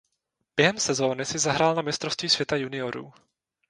Během 0.57 0.79
sezóny 0.79 1.25
si 1.25 1.39
zahrál 1.39 1.75
na 1.75 1.81
Mistrovství 1.81 2.29
světa 2.29 2.55
juniorů. 2.55 3.13